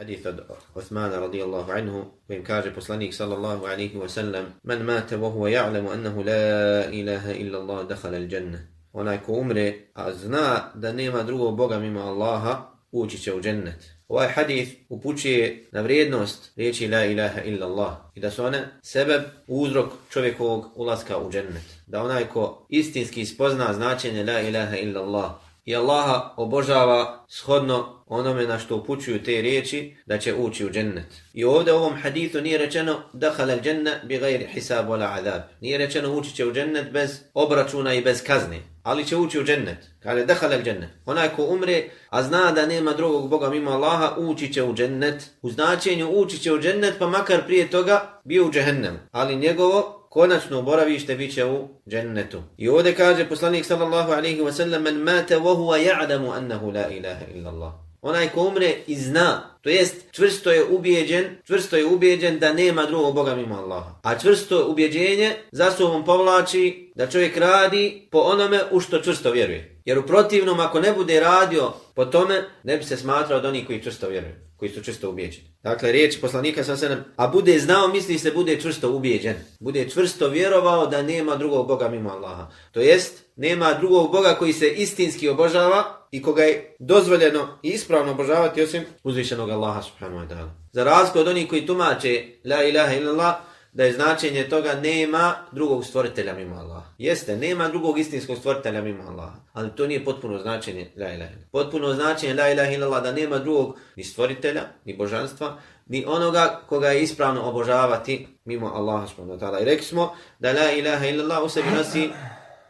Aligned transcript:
hadith 0.00 0.26
od 0.26 0.40
Uthmana 0.74 1.20
radijallahu 1.20 1.72
anhu, 1.72 2.04
kojim 2.26 2.44
kaže 2.44 2.74
poslanik 2.74 3.14
sallallahu 3.14 3.66
alaihi 3.66 3.98
wa 3.98 4.08
sallam, 4.08 4.44
man 4.62 4.82
mate 4.82 5.16
wa 5.16 5.28
huwa 5.28 5.50
ja'lamu 5.50 5.92
annahu 5.92 6.24
la 6.24 6.90
ilaha 6.90 7.32
illa 7.32 7.58
Allah 7.58 7.88
dakhala 7.88 8.16
al 8.16 8.32
jannah. 8.32 8.60
Onaj 8.92 9.18
ko 9.26 9.32
umre, 9.32 9.74
a 9.94 10.12
zna 10.12 10.72
da 10.74 10.92
nema 10.92 11.22
drugog 11.22 11.56
Boga 11.56 11.78
mimo 11.78 12.00
Allaha, 12.00 12.70
ući 12.92 13.18
će 13.18 13.34
u 13.34 13.40
džennet. 13.40 13.90
Ovaj 14.08 14.28
hadith 14.28 14.70
upućuje 14.88 15.64
na 15.72 15.80
vrijednost 15.80 16.52
riječi 16.56 16.88
la 16.88 17.04
ilaha 17.04 17.42
illa 17.42 17.66
Allah 17.66 17.92
i 18.14 18.20
da 18.20 18.30
su 18.30 18.44
one 18.44 18.68
sebeb 18.82 19.22
uzrok 19.46 19.92
čovjekovog 20.10 20.66
ulaska 20.74 21.18
u 21.18 21.30
džennet. 21.30 21.64
Da 21.86 22.02
onaj 22.02 22.24
ko 22.24 22.66
istinski 22.68 23.26
spozna 23.26 23.74
značenje 23.74 24.24
la 24.24 24.40
ilaha 24.40 24.76
illa 24.76 25.00
Allah 25.02 25.30
i 25.64 25.76
Allaha 25.76 26.34
obožava 26.36 27.24
shodno 27.28 28.04
onome 28.06 28.46
na 28.46 28.58
što 28.58 28.76
upućuju 28.76 29.22
te 29.22 29.42
riječi 29.42 29.96
da 30.06 30.18
će 30.18 30.34
ući 30.34 30.66
u 30.66 30.70
džennet. 30.70 31.06
I 31.32 31.44
ovdje 31.44 31.72
u 31.72 31.76
ovom 31.76 31.94
hadithu 32.02 32.40
nije 32.40 32.58
rečeno 32.58 33.00
dakhala 33.12 33.52
al 33.52 33.60
džennet 33.60 34.04
bi 34.04 34.18
gajri 34.18 34.46
hisab 34.52 34.88
wala 34.88 35.18
azab. 35.18 35.42
Nije 35.60 35.78
rečeno 35.78 36.14
ući 36.14 36.34
će 36.34 36.46
u 36.46 36.52
džennet 36.52 36.92
bez 36.92 37.20
obračuna 37.34 37.94
i 37.94 38.02
bez 38.02 38.22
kazne. 38.22 38.62
Ali 38.82 39.06
će 39.06 39.16
ući 39.16 39.40
u 39.40 39.44
džennet. 39.44 39.78
Kaže 40.02 40.24
dakhala 40.24 40.54
al 40.54 40.62
džennet. 40.62 40.90
Onaj 41.06 41.28
ko 41.28 41.44
umre, 41.44 41.84
a 42.08 42.22
zna 42.22 42.52
da 42.52 42.66
nema 42.66 42.92
drugog 42.92 43.28
Boga 43.28 43.50
mimo 43.50 43.70
Allaha, 43.70 44.14
ući 44.18 44.52
će 44.52 44.62
u 44.62 44.74
džennet. 44.74 45.30
U 45.42 45.50
značenju 45.50 46.10
ući 46.10 46.38
će 46.38 46.52
u 46.52 46.60
džennet, 46.60 46.94
pa 46.98 47.06
makar 47.06 47.46
prije 47.46 47.70
toga 47.70 48.20
bio 48.24 48.46
u 48.46 48.50
džehennem. 48.50 48.98
Ali 49.12 49.36
njegovo 49.36 49.99
konačno 50.10 50.62
boravište 50.62 51.14
bit 51.14 51.34
će 51.34 51.44
u 51.44 51.68
džennetu. 51.88 52.42
I 52.58 52.68
ovdje 52.68 52.94
kaže 52.94 53.28
poslanik 53.28 53.64
sallallahu 53.64 54.12
alaihi 54.12 54.40
wa 54.40 54.52
sallam 54.52 54.82
men 54.82 54.96
mate 54.96 55.36
wa 55.36 55.56
huwa 55.56 55.78
ja'damu 55.78 56.32
annahu 56.32 56.70
la 56.70 56.88
ilaha 56.90 57.24
illallah. 57.34 57.72
Onaj 58.02 58.28
ko 58.28 58.42
umre 58.42 58.74
i 58.86 58.96
zna, 58.96 59.58
to 59.60 59.68
jest 59.68 59.96
čvrsto 60.10 60.50
je 60.50 60.64
ubijeđen, 60.64 61.24
čvrsto 61.46 61.76
je 61.76 61.86
ubijeđen 61.86 62.38
da 62.38 62.52
nema 62.52 62.86
drugog 62.86 63.14
Boga 63.14 63.34
mimo 63.34 63.54
Allaha. 63.54 64.00
A 64.02 64.18
čvrsto 64.18 64.66
ubjeđenje 64.68 65.34
za 65.52 65.70
sobom 65.70 66.04
povlači 66.04 66.92
da 66.94 67.06
čovjek 67.06 67.36
radi 67.36 68.08
po 68.10 68.18
onome 68.18 68.60
u 68.70 68.80
što 68.80 68.98
čvrsto 68.98 69.30
vjeruje. 69.30 69.79
Jer 69.90 69.98
u 69.98 70.06
protivnom 70.06 70.60
ako 70.60 70.80
ne 70.80 70.92
bude 70.92 71.20
radio 71.20 71.72
po 71.94 72.04
tome, 72.04 72.44
ne 72.62 72.76
bi 72.76 72.84
se 72.84 72.96
smatrao 72.96 73.38
od 73.38 73.44
onih 73.44 73.66
koji 73.66 73.82
čvrsto 73.82 74.08
vjeruju, 74.08 74.34
koji 74.56 74.70
su 74.70 74.82
čvrsto 74.82 75.10
ubijeđeni. 75.10 75.54
Dakle, 75.62 75.92
riječ 75.92 76.20
poslanika 76.20 76.64
sa 76.64 76.76
sedem, 76.76 77.04
a 77.16 77.28
bude 77.28 77.58
znao, 77.58 77.88
misli 77.88 78.18
se, 78.18 78.30
bude 78.30 78.60
čvrsto 78.60 78.90
ubijeđen. 78.90 79.34
Bude 79.60 79.88
čvrsto 79.88 80.28
vjerovao 80.28 80.86
da 80.86 81.02
nema 81.02 81.36
drugog 81.36 81.66
Boga 81.68 81.88
mimo 81.88 82.10
Allaha. 82.10 82.50
To 82.72 82.80
jest, 82.80 83.24
nema 83.36 83.74
drugog 83.74 84.12
Boga 84.12 84.36
koji 84.38 84.52
se 84.52 84.68
istinski 84.68 85.28
obožava 85.28 86.06
i 86.10 86.22
koga 86.22 86.42
je 86.42 86.76
dozvoljeno 86.78 87.58
i 87.62 87.68
ispravno 87.68 88.12
obožavati 88.12 88.62
osim 88.62 88.82
uzvišenog 89.04 89.50
Allaha 89.50 89.82
subhanahu 89.82 90.24
wa 90.24 90.28
ta'ala. 90.28 90.50
Za 90.72 90.84
razliku 90.84 91.18
od 91.18 91.28
onih 91.28 91.48
koji 91.48 91.66
tumače 91.66 92.24
la 92.44 92.62
ilaha 92.64 92.94
illallah, 92.94 93.34
da 93.72 93.84
je 93.84 93.92
značenje 93.92 94.48
toga 94.48 94.74
nema 94.74 95.34
drugog 95.52 95.84
stvoritelja 95.84 96.34
mimo 96.34 96.56
Allaha. 96.56 96.86
Jeste, 96.98 97.36
nema 97.36 97.68
drugog 97.68 97.98
istinskog 97.98 98.38
stvoritelja 98.38 98.82
mimo 98.82 99.02
Allaha. 99.02 99.36
Ali 99.52 99.70
to 99.76 99.86
nije 99.86 100.04
potpuno 100.04 100.38
značenje 100.38 100.90
la 100.96 101.12
ilaha 101.12 101.30
illallah. 101.30 101.50
Potpuno 101.52 101.94
značenje 101.94 102.34
la 102.34 102.48
ilaha 102.48 102.70
illallah 102.70 103.02
da 103.02 103.12
nema 103.12 103.38
drugog 103.38 103.76
ni 103.96 104.04
stvoritelja, 104.04 104.62
ni 104.84 104.96
božanstva, 104.96 105.58
ni 105.86 106.04
onoga 106.06 106.60
koga 106.68 106.88
je 106.88 107.02
ispravno 107.02 107.42
obožavati 107.42 108.28
mimo 108.44 108.66
Allaha 108.74 109.06
subhanahu 109.06 109.38
wa 109.38 109.46
ta'ala. 109.46 109.62
I 109.62 109.64
rekli 109.64 109.84
smo 109.84 110.14
da 110.38 110.52
la 110.52 110.72
ilaha 110.72 111.06
illallah 111.06 111.42
u 111.44 111.48
sebi 111.48 111.68
nosi 111.76 112.10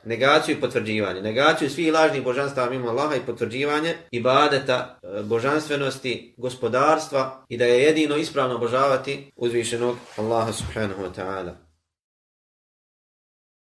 negaciju 0.04 0.56
i 0.56 0.60
potvrđivanje. 0.60 1.22
Negaciju 1.22 1.70
svih 1.70 1.92
lažnih 1.92 2.22
božanstava 2.22 2.70
mimo 2.70 2.88
Allaha 2.88 3.16
i 3.16 3.26
potvrđivanje 3.26 3.94
ibadeta, 4.10 4.98
e, 5.02 5.22
božanstvenosti, 5.22 6.34
gospodarstva 6.36 7.44
i 7.48 7.56
da 7.56 7.64
je 7.64 7.82
jedino 7.82 8.16
ispravno 8.16 8.54
obožavati 8.54 9.32
uzvišenog 9.36 9.96
Allaha 10.16 10.52
subhanahu 10.52 11.02
wa 11.02 11.10
ta'ala. 11.16 11.69